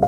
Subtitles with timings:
[0.00, 0.04] Hallo,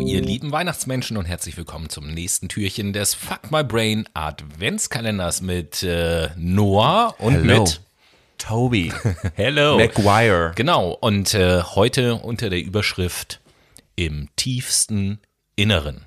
[0.00, 5.84] ihr lieben Weihnachtsmenschen und herzlich willkommen zum nächsten Türchen des Fuck My Brain Adventskalenders mit
[5.84, 7.62] äh, Noah und Hello.
[7.62, 7.80] mit
[8.38, 8.92] Toby.
[9.36, 9.78] Hello.
[9.78, 10.50] Maguire.
[10.56, 13.40] Genau, und äh, heute unter der Überschrift
[13.94, 15.20] Im tiefsten
[15.54, 16.06] Inneren.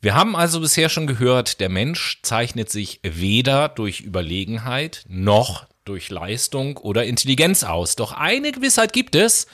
[0.00, 6.10] Wir haben also bisher schon gehört, der Mensch zeichnet sich weder durch Überlegenheit noch durch
[6.10, 7.96] Leistung oder Intelligenz aus.
[7.96, 9.46] Doch eine Gewissheit gibt es,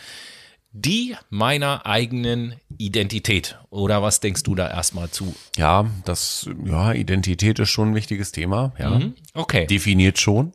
[0.72, 3.58] die meiner eigenen Identität.
[3.70, 5.34] Oder was denkst du da erstmal zu?
[5.56, 8.72] Ja, das, ja, Identität ist schon ein wichtiges Thema.
[8.78, 9.00] Ja.
[9.34, 9.66] Okay.
[9.66, 10.52] Definiert schon.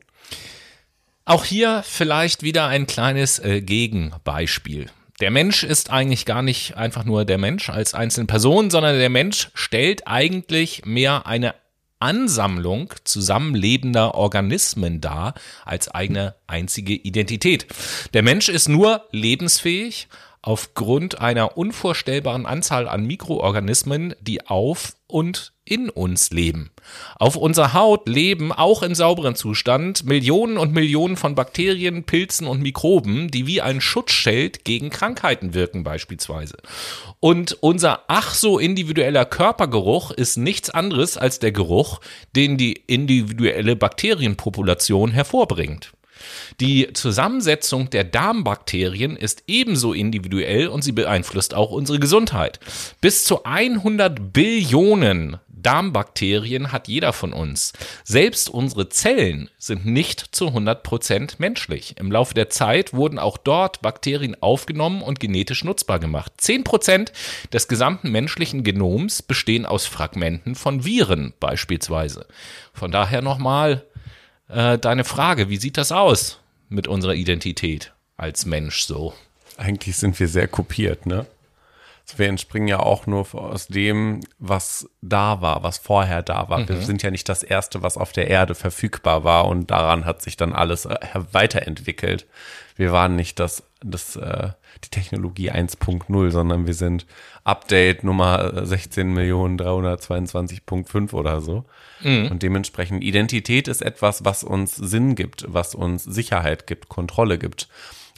[1.24, 4.86] Auch hier vielleicht wieder ein kleines äh, Gegenbeispiel.
[5.20, 9.10] Der Mensch ist eigentlich gar nicht einfach nur der Mensch als einzelne Person, sondern der
[9.10, 11.54] Mensch stellt eigentlich mehr eine
[11.98, 17.66] Ansammlung zusammenlebender Organismen dar als eigene einzige Identität.
[18.14, 20.06] Der Mensch ist nur lebensfähig
[20.48, 26.70] aufgrund einer unvorstellbaren Anzahl an Mikroorganismen, die auf und in uns leben.
[27.18, 32.62] Auf unserer Haut leben auch im sauberen Zustand Millionen und Millionen von Bakterien, Pilzen und
[32.62, 36.56] Mikroben, die wie ein Schutzschild gegen Krankheiten wirken beispielsweise.
[37.20, 42.00] Und unser ach so individueller Körpergeruch ist nichts anderes als der Geruch,
[42.34, 45.92] den die individuelle Bakterienpopulation hervorbringt.
[46.60, 52.60] Die Zusammensetzung der Darmbakterien ist ebenso individuell und sie beeinflusst auch unsere Gesundheit.
[53.00, 57.72] Bis zu 100 Billionen Darmbakterien hat jeder von uns.
[58.04, 61.96] Selbst unsere Zellen sind nicht zu 100% menschlich.
[61.98, 66.32] Im Laufe der Zeit wurden auch dort Bakterien aufgenommen und genetisch nutzbar gemacht.
[66.40, 67.12] 10%
[67.52, 72.26] des gesamten menschlichen Genoms bestehen aus Fragmenten von Viren beispielsweise.
[72.72, 73.84] Von daher nochmal
[74.48, 79.14] äh, deine Frage, wie sieht das aus mit unserer Identität als Mensch so?
[79.56, 81.26] Eigentlich sind wir sehr kopiert, ne?
[82.16, 86.66] Wir entspringen ja auch nur aus dem, was da war, was vorher da war.
[86.66, 90.22] Wir sind ja nicht das Erste, was auf der Erde verfügbar war und daran hat
[90.22, 90.96] sich dann alles äh,
[91.32, 92.26] weiterentwickelt.
[92.76, 94.50] Wir waren nicht das, das äh,
[94.84, 97.06] die Technologie 1.0, sondern wir sind
[97.44, 101.64] Update Nummer 16.322.5 oder so.
[102.30, 107.68] Und dementsprechend Identität ist etwas, was uns Sinn gibt, was uns Sicherheit gibt, Kontrolle gibt.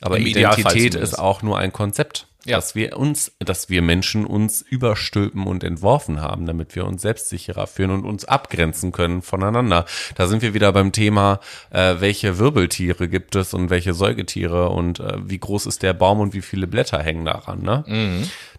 [0.00, 2.56] Aber Im Identität ist auch nur ein Konzept, Ja.
[2.56, 7.66] dass wir uns, dass wir Menschen uns überstülpen und entworfen haben, damit wir uns selbstsicherer
[7.66, 9.84] fühlen und uns abgrenzen können voneinander.
[10.14, 11.40] Da sind wir wieder beim Thema,
[11.70, 16.20] äh, welche Wirbeltiere gibt es und welche Säugetiere und äh, wie groß ist der Baum
[16.20, 17.62] und wie viele Blätter hängen daran.
[17.62, 17.84] Ne?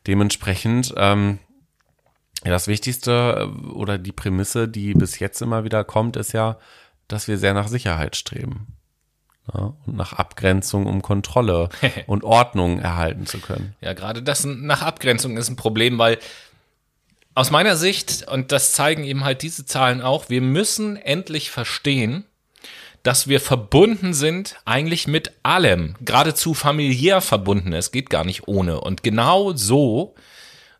[0.06, 1.40] Dementsprechend ähm,
[2.44, 6.58] das Wichtigste äh, oder die Prämisse, die bis jetzt immer wieder kommt, ist ja,
[7.08, 8.68] dass wir sehr nach Sicherheit streben.
[9.54, 11.70] Ja, und nach Abgrenzung, um Kontrolle
[12.08, 13.76] und Ordnung erhalten zu können.
[13.82, 16.20] Ja, gerade das nach Abgrenzung ist ein Problem, weil
[17.34, 22.26] aus meiner Sicht, und das zeigen eben halt diese Zahlen auch, wir müssen endlich verstehen,
[23.04, 27.74] dass wir verbunden sind eigentlich mit allem, geradezu familiär verbunden.
[27.74, 28.82] Es geht gar nicht ohne.
[28.82, 30.14] Und genau so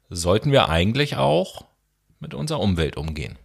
[0.10, 1.66] sollten wir eigentlich auch
[2.20, 3.40] mit unserer Umwelt umgehen.